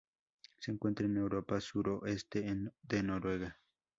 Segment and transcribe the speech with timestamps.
[0.57, 3.59] Se encuentra en Europa: suroeste de Noruega.